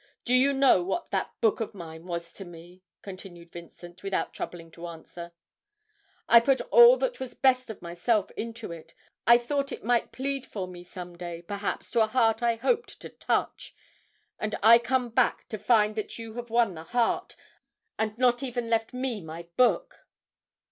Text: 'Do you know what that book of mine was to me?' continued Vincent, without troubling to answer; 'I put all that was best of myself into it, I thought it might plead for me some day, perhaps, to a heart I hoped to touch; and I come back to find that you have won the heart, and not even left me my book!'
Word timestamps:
'Do 0.25 0.33
you 0.33 0.51
know 0.51 0.81
what 0.83 1.11
that 1.11 1.31
book 1.41 1.59
of 1.59 1.75
mine 1.75 2.07
was 2.07 2.33
to 2.33 2.43
me?' 2.43 2.81
continued 3.03 3.51
Vincent, 3.51 4.01
without 4.01 4.33
troubling 4.33 4.71
to 4.71 4.87
answer; 4.87 5.31
'I 6.27 6.39
put 6.39 6.61
all 6.71 6.97
that 6.97 7.19
was 7.19 7.35
best 7.35 7.69
of 7.69 7.83
myself 7.83 8.31
into 8.31 8.71
it, 8.71 8.95
I 9.27 9.37
thought 9.37 9.71
it 9.71 9.83
might 9.83 10.11
plead 10.11 10.43
for 10.43 10.67
me 10.67 10.83
some 10.83 11.15
day, 11.15 11.43
perhaps, 11.43 11.91
to 11.91 12.01
a 12.01 12.07
heart 12.07 12.41
I 12.41 12.55
hoped 12.55 12.99
to 12.99 13.09
touch; 13.09 13.75
and 14.39 14.55
I 14.63 14.79
come 14.79 15.09
back 15.09 15.47
to 15.49 15.59
find 15.59 15.93
that 15.97 16.17
you 16.17 16.33
have 16.33 16.49
won 16.49 16.73
the 16.73 16.81
heart, 16.85 17.35
and 17.99 18.17
not 18.17 18.41
even 18.41 18.71
left 18.71 18.95
me 18.95 19.21
my 19.21 19.49
book!' 19.55 19.99